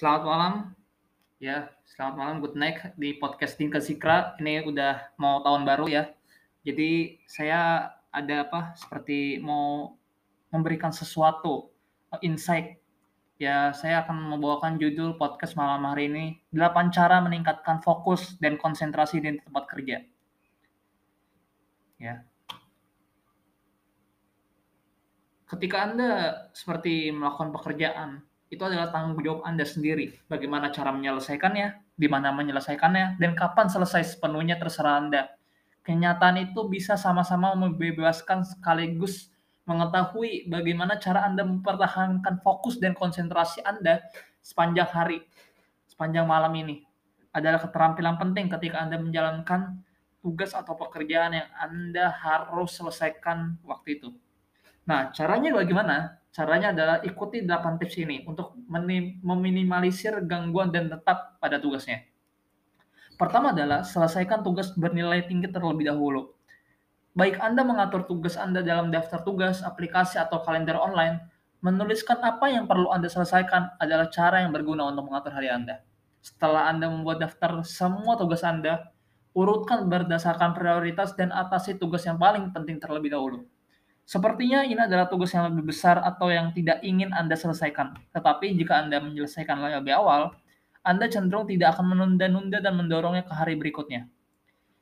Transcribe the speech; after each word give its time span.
Selamat 0.00 0.24
malam. 0.24 0.54
Ya, 1.44 1.76
selamat 1.84 2.14
malam, 2.16 2.36
good 2.40 2.56
night 2.56 2.96
di 2.96 3.20
podcast 3.20 3.60
Tingkat 3.60 3.84
Sikra. 3.84 4.32
Ini 4.40 4.64
udah 4.64 5.12
mau 5.20 5.44
tahun 5.44 5.68
baru 5.68 5.92
ya. 5.92 6.08
Jadi 6.64 7.20
saya 7.28 7.92
ada 8.08 8.48
apa 8.48 8.72
seperti 8.80 9.36
mau 9.44 10.00
memberikan 10.48 10.88
sesuatu 10.88 11.68
uh, 12.08 12.20
insight. 12.24 12.80
Ya, 13.36 13.76
saya 13.76 14.00
akan 14.00 14.32
membawakan 14.32 14.80
judul 14.80 15.20
podcast 15.20 15.52
malam 15.52 15.84
hari 15.84 16.08
ini 16.08 16.40
8 16.48 16.96
cara 16.96 17.20
meningkatkan 17.20 17.84
fokus 17.84 18.40
dan 18.40 18.56
konsentrasi 18.56 19.20
di 19.20 19.36
tempat 19.36 19.68
kerja. 19.68 20.00
Ya. 22.00 22.24
Ketika 25.44 25.92
Anda 25.92 26.12
seperti 26.56 27.12
melakukan 27.12 27.52
pekerjaan 27.52 28.29
itu 28.50 28.62
adalah 28.66 28.90
tanggung 28.90 29.22
jawab 29.22 29.46
Anda 29.46 29.62
sendiri. 29.62 30.10
Bagaimana 30.26 30.74
cara 30.74 30.90
menyelesaikannya, 30.90 31.94
di 31.94 32.06
mana 32.10 32.34
menyelesaikannya, 32.34 33.22
dan 33.22 33.38
kapan 33.38 33.70
selesai 33.70 34.18
sepenuhnya 34.18 34.58
terserah 34.58 34.98
Anda. 34.98 35.22
Kenyataan 35.86 36.50
itu 36.50 36.66
bisa 36.66 36.98
sama-sama 36.98 37.54
membebaskan 37.54 38.42
sekaligus 38.42 39.30
mengetahui 39.70 40.50
bagaimana 40.50 40.98
cara 40.98 41.22
Anda 41.22 41.46
mempertahankan 41.46 42.42
fokus 42.42 42.82
dan 42.82 42.98
konsentrasi 42.98 43.62
Anda 43.62 44.02
sepanjang 44.42 44.90
hari, 44.90 45.22
sepanjang 45.86 46.26
malam 46.26 46.50
ini. 46.58 46.82
Adalah 47.30 47.62
keterampilan 47.62 48.18
penting 48.18 48.50
ketika 48.50 48.82
Anda 48.82 48.98
menjalankan 48.98 49.78
tugas 50.20 50.52
atau 50.52 50.74
pekerjaan 50.74 51.38
yang 51.38 51.48
Anda 51.54 52.10
harus 52.10 52.74
selesaikan 52.76 53.62
waktu 53.62 54.02
itu. 54.02 54.10
Nah, 54.84 55.14
caranya 55.14 55.54
bagaimana? 55.54 56.19
Caranya 56.30 56.70
adalah 56.70 56.96
ikuti 57.02 57.42
8 57.42 57.82
tips 57.82 57.94
ini 57.98 58.22
untuk 58.22 58.54
meminimalisir 59.26 60.22
gangguan 60.30 60.70
dan 60.70 60.86
tetap 60.86 61.42
pada 61.42 61.58
tugasnya. 61.58 62.06
Pertama 63.18 63.50
adalah 63.50 63.82
selesaikan 63.82 64.40
tugas 64.40 64.72
bernilai 64.78 65.26
tinggi 65.26 65.50
terlebih 65.50 65.90
dahulu. 65.90 66.32
Baik 67.18 67.42
Anda 67.42 67.66
mengatur 67.66 68.06
tugas 68.06 68.38
Anda 68.38 68.62
dalam 68.62 68.94
daftar 68.94 69.26
tugas, 69.26 69.60
aplikasi, 69.66 70.16
atau 70.22 70.40
kalender 70.46 70.78
online, 70.78 71.18
menuliskan 71.60 72.22
apa 72.22 72.46
yang 72.48 72.70
perlu 72.70 72.88
Anda 72.94 73.10
selesaikan 73.10 73.76
adalah 73.82 74.08
cara 74.08 74.46
yang 74.46 74.54
berguna 74.54 74.88
untuk 74.88 75.10
mengatur 75.10 75.34
hari 75.34 75.50
Anda. 75.50 75.82
Setelah 76.22 76.70
Anda 76.70 76.86
membuat 76.88 77.20
daftar 77.20 77.60
semua 77.66 78.14
tugas 78.14 78.46
Anda, 78.46 78.94
urutkan 79.34 79.90
berdasarkan 79.90 80.54
prioritas 80.54 81.12
dan 81.18 81.34
atasi 81.34 81.76
tugas 81.76 82.06
yang 82.06 82.16
paling 82.16 82.54
penting 82.54 82.78
terlebih 82.78 83.12
dahulu. 83.12 83.44
Sepertinya 84.04 84.66
ini 84.66 84.78
adalah 84.78 85.06
tugas 85.06 85.30
yang 85.30 85.54
lebih 85.54 85.70
besar 85.70 86.02
atau 86.02 86.28
yang 86.28 86.50
tidak 86.50 86.82
ingin 86.82 87.14
Anda 87.14 87.38
selesaikan. 87.38 87.94
Tetapi 88.10 88.58
jika 88.58 88.82
Anda 88.82 88.98
menyelesaikan 88.98 89.60
lebih 89.80 89.94
awal, 89.94 90.34
Anda 90.82 91.06
cenderung 91.06 91.46
tidak 91.46 91.78
akan 91.78 91.94
menunda-nunda 91.94 92.58
dan 92.58 92.74
mendorongnya 92.74 93.22
ke 93.22 93.32
hari 93.36 93.54
berikutnya. 93.54 94.10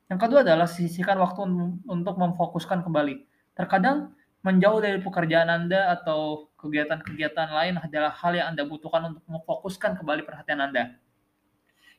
Yang 0.09 0.19
kedua 0.25 0.41
adalah 0.41 0.65
sisihkan 0.65 1.21
waktu 1.21 1.45
untuk 1.85 2.15
memfokuskan 2.17 2.81
kembali. 2.81 3.21
Terkadang 3.53 4.17
menjauh 4.41 4.81
dari 4.81 4.97
pekerjaan 5.03 5.51
Anda 5.51 5.93
atau 5.93 6.49
kegiatan-kegiatan 6.57 7.49
lain 7.53 7.75
adalah 7.77 8.09
hal 8.17 8.33
yang 8.33 8.47
Anda 8.55 8.65
butuhkan 8.65 9.13
untuk 9.13 9.23
memfokuskan 9.29 9.99
kembali 10.01 10.25
perhatian 10.25 10.63
Anda. 10.63 10.97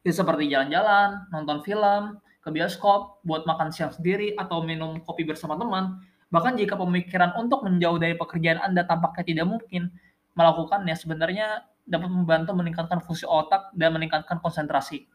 Itu 0.03 0.25
seperti 0.25 0.49
jalan-jalan, 0.49 1.29
nonton 1.31 1.61
film, 1.63 2.19
ke 2.41 2.49
bioskop, 2.49 3.21
buat 3.23 3.45
makan 3.45 3.69
siang 3.69 3.93
sendiri, 3.93 4.33
atau 4.35 4.65
minum 4.65 4.97
kopi 5.05 5.29
bersama 5.29 5.61
teman, 5.61 6.01
Bahkan 6.31 6.55
jika 6.59 6.79
pemikiran 6.79 7.35
untuk 7.35 7.67
menjauh 7.67 7.99
dari 7.99 8.15
pekerjaan 8.15 8.63
Anda 8.63 8.87
tampaknya 8.87 9.27
tidak 9.27 9.47
mungkin, 9.51 9.91
melakukannya 10.39 10.95
sebenarnya 10.95 11.67
dapat 11.83 12.07
membantu 12.07 12.55
meningkatkan 12.55 13.03
fungsi 13.03 13.27
otak 13.27 13.75
dan 13.75 13.91
meningkatkan 13.99 14.39
konsentrasi. 14.39 15.11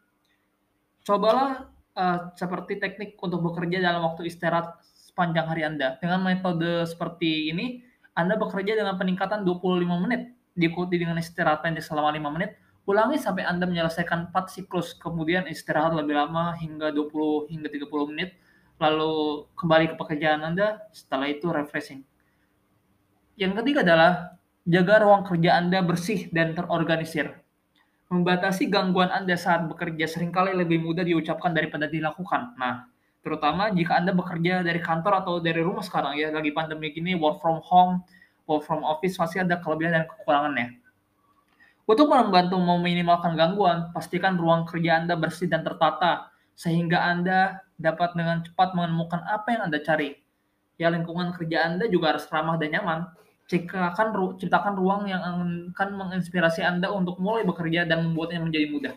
Cobalah 1.08 1.72
uh, 1.96 2.18
seperti 2.36 2.76
teknik 2.76 3.16
untuk 3.24 3.40
bekerja 3.40 3.80
dalam 3.80 4.04
waktu 4.04 4.28
istirahat 4.28 4.76
sepanjang 4.84 5.48
hari 5.48 5.64
Anda. 5.64 5.96
Dengan 5.96 6.20
metode 6.20 6.84
seperti 6.84 7.48
ini, 7.48 7.80
Anda 8.12 8.36
bekerja 8.36 8.76
dengan 8.76 9.00
peningkatan 9.00 9.40
25 9.48 10.04
menit, 10.04 10.36
diikuti 10.52 11.00
dengan 11.00 11.16
istirahat 11.16 11.64
pendek 11.64 11.80
selama 11.80 12.12
5 12.12 12.36
menit, 12.36 12.60
ulangi 12.84 13.16
sampai 13.16 13.48
Anda 13.48 13.64
menyelesaikan 13.64 14.28
4 14.32 14.52
siklus, 14.52 14.92
kemudian 15.00 15.48
istirahat 15.48 15.96
lebih 15.96 16.12
lama 16.20 16.52
hingga 16.60 16.92
20 16.92 17.48
hingga 17.48 17.68
30 17.72 18.12
menit, 18.12 18.36
lalu 18.76 19.48
kembali 19.56 19.92
ke 19.92 19.94
pekerjaan 19.96 20.44
Anda, 20.44 20.84
setelah 20.92 21.28
itu 21.32 21.48
refreshing. 21.48 22.04
Yang 23.36 23.52
ketiga 23.62 23.80
adalah 23.84 24.12
jaga 24.64 24.94
ruang 25.04 25.22
kerja 25.24 25.60
Anda 25.60 25.80
bersih 25.80 26.28
dan 26.32 26.52
terorganisir. 26.52 27.36
Membatasi 28.06 28.70
gangguan 28.70 29.10
Anda 29.10 29.34
saat 29.34 29.66
bekerja 29.66 30.06
sering 30.06 30.30
kali 30.30 30.54
lebih 30.54 30.78
mudah 30.78 31.02
diucapkan 31.02 31.50
daripada 31.50 31.90
dilakukan. 31.90 32.54
Nah, 32.54 32.86
terutama 33.24 33.72
jika 33.72 33.98
Anda 33.98 34.14
bekerja 34.14 34.62
dari 34.62 34.78
kantor 34.78 35.26
atau 35.26 35.34
dari 35.42 35.58
rumah 35.64 35.82
sekarang 35.82 36.14
ya, 36.14 36.30
lagi 36.30 36.54
pandemi 36.54 36.94
gini, 36.94 37.18
work 37.18 37.42
from 37.42 37.58
home, 37.64 38.04
work 38.46 38.62
from 38.62 38.86
office, 38.86 39.18
masih 39.18 39.42
ada 39.42 39.58
kelebihan 39.58 40.02
dan 40.02 40.04
kekurangannya. 40.06 40.78
Untuk 41.86 42.10
membantu 42.10 42.58
meminimalkan 42.58 43.38
gangguan, 43.38 43.94
pastikan 43.94 44.34
ruang 44.34 44.66
kerja 44.66 44.98
Anda 45.02 45.14
bersih 45.14 45.46
dan 45.46 45.62
tertata, 45.62 46.34
sehingga 46.56 47.04
Anda 47.04 47.60
dapat 47.76 48.16
dengan 48.16 48.40
cepat 48.40 48.72
menemukan 48.72 49.20
apa 49.28 49.52
yang 49.52 49.62
Anda 49.68 49.78
cari. 49.84 50.16
Ya, 50.80 50.88
lingkungan 50.88 51.36
kerja 51.36 51.68
Anda 51.68 51.84
juga 51.92 52.16
harus 52.16 52.24
ramah 52.32 52.56
dan 52.56 52.72
nyaman. 52.72 53.12
Ciptakan, 53.46 54.10
ru 54.10 54.34
ciptakan 54.40 54.74
ruang 54.74 55.06
yang 55.06 55.22
akan 55.70 55.88
menginspirasi 55.94 56.66
Anda 56.66 56.90
untuk 56.90 57.22
mulai 57.22 57.46
bekerja 57.46 57.86
dan 57.86 58.02
membuatnya 58.10 58.42
menjadi 58.42 58.66
mudah. 58.72 58.94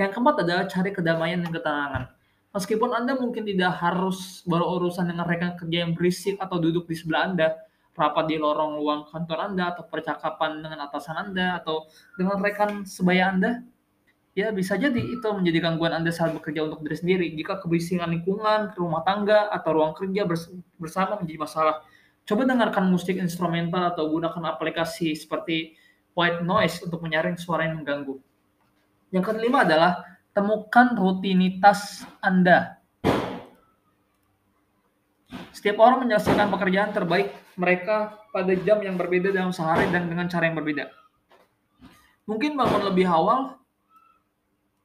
Yang 0.00 0.10
keempat 0.16 0.34
adalah 0.46 0.64
cari 0.64 0.90
kedamaian 0.96 1.44
dan 1.44 1.52
ketenangan. 1.52 2.04
Meskipun 2.50 2.90
Anda 2.96 3.14
mungkin 3.14 3.44
tidak 3.44 3.78
harus 3.78 4.42
berurusan 4.48 5.06
dengan 5.06 5.28
rekan 5.28 5.54
kerja 5.60 5.86
yang 5.86 5.92
berisik 5.92 6.40
atau 6.40 6.56
duduk 6.56 6.88
di 6.88 6.96
sebelah 6.96 7.30
Anda, 7.30 7.54
rapat 7.94 8.32
di 8.32 8.40
lorong 8.40 8.80
ruang 8.80 9.06
kantor 9.12 9.38
Anda, 9.52 9.76
atau 9.76 9.84
percakapan 9.86 10.64
dengan 10.64 10.88
atasan 10.88 11.30
Anda, 11.30 11.60
atau 11.62 11.86
dengan 12.16 12.40
rekan 12.40 12.88
sebaya 12.88 13.30
Anda, 13.30 13.60
Ya, 14.30 14.54
bisa 14.54 14.78
jadi 14.78 15.02
itu 15.02 15.26
menjadi 15.26 15.58
gangguan 15.58 15.90
Anda 15.90 16.14
saat 16.14 16.30
bekerja 16.30 16.62
untuk 16.62 16.86
diri 16.86 16.94
sendiri. 16.94 17.26
Jika 17.34 17.58
kebisingan 17.58 18.14
lingkungan, 18.14 18.70
rumah 18.78 19.02
tangga, 19.02 19.50
atau 19.50 19.74
ruang 19.74 19.92
kerja 19.98 20.22
bersama 20.78 21.18
menjadi 21.18 21.38
masalah. 21.42 21.82
Coba 22.22 22.46
dengarkan 22.46 22.86
musik 22.86 23.18
instrumental 23.18 23.90
atau 23.90 24.06
gunakan 24.06 24.54
aplikasi 24.54 25.18
seperti 25.18 25.74
white 26.14 26.46
noise 26.46 26.78
untuk 26.78 27.02
menyaring 27.02 27.34
suara 27.34 27.66
yang 27.66 27.82
mengganggu. 27.82 28.22
Yang 29.10 29.34
kelima 29.34 29.66
adalah 29.66 30.06
temukan 30.30 30.94
rutinitas 30.94 32.06
Anda. 32.22 32.78
Setiap 35.50 35.82
orang 35.82 36.06
menyelesaikan 36.06 36.46
pekerjaan 36.54 36.94
terbaik 36.94 37.34
mereka 37.58 38.14
pada 38.30 38.54
jam 38.62 38.78
yang 38.78 38.94
berbeda 38.94 39.34
dalam 39.34 39.50
sehari 39.50 39.90
dan 39.90 40.06
dengan 40.06 40.30
cara 40.30 40.46
yang 40.46 40.54
berbeda. 40.54 40.86
Mungkin 42.30 42.54
bangun 42.54 42.86
lebih 42.86 43.10
awal 43.10 43.58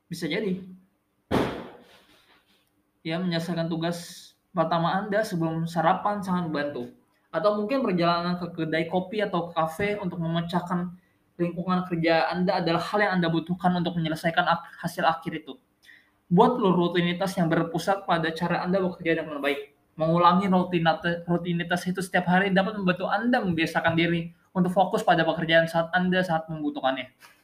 bisa 0.05 0.29
jadi. 0.29 0.61
Ya, 3.05 3.21
menyelesaikan 3.21 3.69
tugas 3.69 4.31
pertama 4.49 4.97
Anda 4.97 5.21
sebelum 5.21 5.69
sarapan 5.69 6.25
sangat 6.25 6.49
membantu. 6.49 6.89
Atau 7.29 7.59
mungkin 7.59 7.83
perjalanan 7.83 8.39
ke 8.39 8.47
kedai 8.55 8.87
kopi 8.87 9.19
atau 9.21 9.51
kafe 9.51 9.99
untuk 9.99 10.17
memecahkan 10.23 10.95
lingkungan 11.35 11.83
kerja 11.85 12.31
Anda 12.31 12.63
adalah 12.63 12.79
hal 12.79 12.99
yang 13.03 13.13
Anda 13.19 13.27
butuhkan 13.27 13.75
untuk 13.75 13.99
menyelesaikan 13.99 14.47
hasil 14.79 15.03
akhir 15.03 15.43
itu. 15.43 15.59
Buat 16.31 16.57
rutinitas 16.57 17.37
yang 17.37 17.51
berpusat 17.51 18.07
pada 18.09 18.31
cara 18.33 18.65
Anda 18.65 18.81
bekerja 18.81 19.21
dengan 19.21 19.43
baik. 19.43 19.75
Mengulangi 19.95 20.49
rutinitas 21.29 21.85
itu 21.87 22.01
setiap 22.01 22.25
hari 22.27 22.51
dapat 22.51 22.75
membantu 22.79 23.05
Anda 23.07 23.43
membiasakan 23.43 23.93
diri 23.93 24.33
untuk 24.55 24.71
fokus 24.73 25.03
pada 25.05 25.27
pekerjaan 25.27 25.69
saat 25.69 25.91
Anda 25.93 26.23
saat 26.23 26.47
membutuhkannya. 26.49 27.34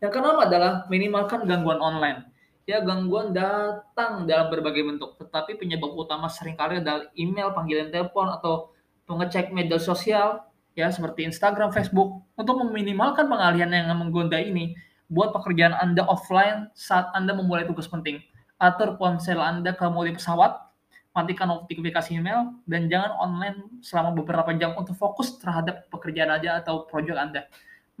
Yang 0.00 0.16
keenam 0.16 0.40
adalah 0.40 0.72
minimalkan 0.88 1.44
gangguan 1.44 1.76
online. 1.76 2.24
Ya, 2.64 2.80
gangguan 2.80 3.36
datang 3.36 4.24
dalam 4.24 4.48
berbagai 4.48 4.80
bentuk, 4.80 5.20
tetapi 5.20 5.60
penyebab 5.60 5.92
utama 5.92 6.24
sering 6.32 6.56
kali 6.56 6.80
adalah 6.80 7.12
email, 7.20 7.52
panggilan 7.52 7.92
telepon, 7.92 8.32
atau 8.32 8.72
pengecek 9.04 9.52
media 9.52 9.76
sosial, 9.76 10.48
ya 10.72 10.88
seperti 10.88 11.28
Instagram, 11.28 11.68
Facebook. 11.68 12.24
Untuk 12.32 12.56
meminimalkan 12.64 13.28
pengalihan 13.28 13.68
yang 13.68 13.92
menggoda 13.92 14.40
ini, 14.40 14.72
buat 15.12 15.36
pekerjaan 15.36 15.76
Anda 15.76 16.06
offline 16.08 16.72
saat 16.72 17.12
Anda 17.12 17.36
memulai 17.36 17.68
tugas 17.68 17.90
penting. 17.90 18.24
Atur 18.56 18.96
ponsel 18.96 19.36
Anda 19.36 19.76
ke 19.76 19.84
mode 19.90 20.16
pesawat, 20.16 20.64
matikan 21.12 21.50
notifikasi 21.50 22.16
email, 22.16 22.56
dan 22.64 22.88
jangan 22.88 23.18
online 23.20 23.82
selama 23.84 24.16
beberapa 24.16 24.54
jam 24.56 24.78
untuk 24.80 24.96
fokus 24.96 25.36
terhadap 25.36 25.90
pekerjaan 25.92 26.32
Anda 26.32 26.64
atau 26.64 26.88
proyek 26.88 27.18
Anda 27.18 27.50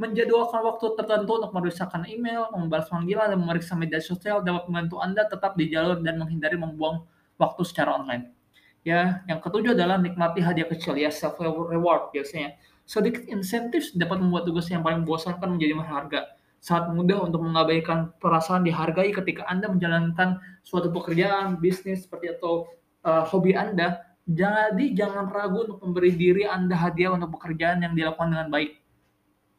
menjadwalkan 0.00 0.64
waktu 0.64 0.96
tertentu 0.96 1.44
untuk 1.44 1.52
memeriksakan 1.52 2.08
email, 2.08 2.48
membalas 2.56 2.88
panggilan, 2.88 3.28
dan 3.28 3.36
memeriksa 3.36 3.76
media 3.76 4.00
sosial 4.00 4.40
dapat 4.40 4.64
membantu 4.72 4.96
Anda 5.04 5.28
tetap 5.28 5.60
di 5.60 5.68
jalur 5.68 6.00
dan 6.00 6.16
menghindari 6.16 6.56
membuang 6.56 7.04
waktu 7.36 7.62
secara 7.68 8.00
online. 8.00 8.32
Ya, 8.80 9.20
yang 9.28 9.44
ketujuh 9.44 9.76
adalah 9.76 10.00
nikmati 10.00 10.40
hadiah 10.40 10.64
kecil 10.64 10.96
ya, 10.96 11.12
self 11.12 11.36
reward 11.44 12.16
biasanya. 12.16 12.56
Sedikit 12.88 13.28
insentif 13.28 13.92
dapat 13.92 14.24
membuat 14.24 14.48
tugas 14.48 14.72
yang 14.72 14.80
paling 14.80 15.04
membosankan 15.04 15.46
menjadi 15.52 15.76
berharga. 15.76 16.22
sangat 16.60 16.92
mudah 16.92 17.24
untuk 17.24 17.40
mengabaikan 17.40 18.12
perasaan 18.20 18.68
dihargai 18.68 19.16
ketika 19.16 19.48
Anda 19.48 19.72
menjalankan 19.72 20.44
suatu 20.60 20.92
pekerjaan, 20.92 21.56
bisnis, 21.56 22.04
seperti 22.04 22.36
atau 22.36 22.68
uh, 23.00 23.24
hobi 23.24 23.56
Anda. 23.56 24.04
Jadi 24.28 24.92
jangan 24.92 25.32
ragu 25.32 25.64
untuk 25.64 25.80
memberi 25.80 26.12
diri 26.12 26.44
Anda 26.44 26.76
hadiah 26.76 27.16
untuk 27.16 27.40
pekerjaan 27.40 27.80
yang 27.80 27.96
dilakukan 27.96 28.36
dengan 28.36 28.52
baik. 28.52 28.76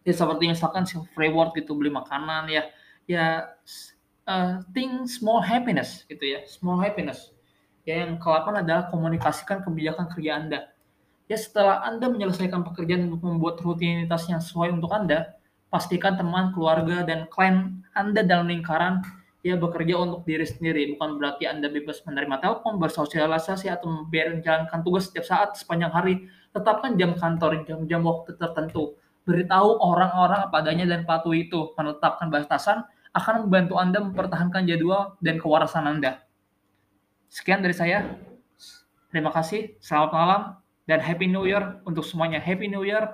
Ya 0.01 0.13
seperti 0.17 0.49
misalkan 0.49 0.89
self 0.89 1.09
reward 1.13 1.53
gitu, 1.53 1.77
beli 1.77 1.93
makanan 1.93 2.49
ya, 2.49 2.63
ya 3.05 3.25
uh, 4.25 4.61
think 4.73 5.05
small 5.05 5.41
happiness 5.45 6.05
gitu 6.09 6.25
ya, 6.25 6.41
small 6.49 6.81
happiness. 6.81 7.29
Ya 7.85 8.05
yang 8.05 8.21
ke-8 8.21 8.61
adalah 8.61 8.89
komunikasikan 8.93 9.65
kebijakan 9.65 10.09
kerja 10.13 10.31
Anda. 10.37 10.59
Ya 11.25 11.37
setelah 11.37 11.85
Anda 11.85 12.09
menyelesaikan 12.09 12.61
pekerjaan 12.65 13.09
untuk 13.09 13.25
membuat 13.25 13.61
rutinitas 13.61 14.25
yang 14.29 14.41
sesuai 14.41 14.73
untuk 14.73 14.89
Anda, 14.93 15.37
pastikan 15.71 16.19
teman, 16.19 16.51
keluarga, 16.51 17.01
dan 17.07 17.25
klien 17.31 17.81
Anda 17.95 18.21
dalam 18.21 18.51
lingkaran 18.51 19.01
ya 19.41 19.57
bekerja 19.57 19.97
untuk 19.97 20.21
diri 20.25 20.45
sendiri. 20.45 20.93
Bukan 20.95 21.17
berarti 21.17 21.49
Anda 21.49 21.69
bebas 21.69 22.05
menerima 22.05 22.41
telepon, 22.41 22.77
bersosialisasi, 22.77 23.69
atau 23.69 24.05
menjalankan 24.09 24.81
tugas 24.85 25.09
setiap 25.09 25.25
saat 25.25 25.49
sepanjang 25.57 25.89
hari. 25.93 26.29
Tetapkan 26.53 26.99
jam 26.99 27.15
kantor, 27.17 27.65
jam-jam 27.65 28.01
waktu 28.05 28.37
tertentu. 28.37 28.97
Beritahu 29.27 29.77
orang-orang 29.77 30.49
apa 30.49 30.65
adanya 30.65 30.85
dan 30.89 31.05
patuhi 31.05 31.45
itu. 31.49 31.71
Menetapkan 31.77 32.33
batasan 32.33 32.83
akan 33.13 33.47
membantu 33.47 33.77
Anda 33.77 33.99
mempertahankan 34.01 34.65
jadwal 34.65 35.19
dan 35.21 35.37
kewarasan 35.37 35.85
Anda. 35.85 36.25
Sekian 37.31 37.61
dari 37.61 37.75
saya. 37.75 38.17
Terima 39.11 39.31
kasih. 39.31 39.75
Selamat 39.83 40.11
malam 40.15 40.41
dan 40.87 40.99
Happy 41.03 41.27
New 41.27 41.43
Year 41.47 41.79
untuk 41.87 42.03
semuanya. 42.03 42.39
Happy 42.39 42.67
New 42.71 42.83
Year. 42.83 43.11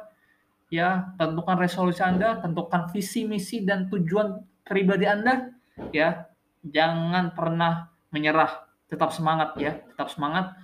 Ya, 0.68 1.16
tentukan 1.16 1.56
resolusi 1.56 2.04
Anda, 2.04 2.44
tentukan 2.44 2.92
visi, 2.92 3.24
misi, 3.24 3.64
dan 3.64 3.88
tujuan 3.88 4.44
pribadi 4.68 5.08
Anda. 5.08 5.56
Ya, 5.96 6.28
jangan 6.62 7.32
pernah 7.32 7.88
menyerah. 8.12 8.68
Tetap 8.88 9.12
semangat 9.12 9.56
ya, 9.60 9.80
tetap 9.84 10.12
semangat 10.12 10.56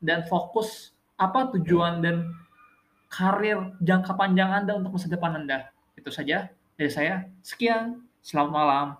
dan 0.00 0.24
fokus 0.28 0.92
apa 1.20 1.52
tujuan 1.56 2.00
dan 2.00 2.32
karir 3.10 3.74
jangka 3.82 4.14
panjang 4.14 4.48
Anda 4.48 4.78
untuk 4.78 4.94
masa 4.96 5.10
depan 5.10 5.34
Anda. 5.42 5.74
Itu 5.98 6.14
saja 6.14 6.48
dari 6.78 6.88
saya. 6.88 7.26
Sekian. 7.42 8.06
Selamat 8.22 8.52
malam. 8.54 8.86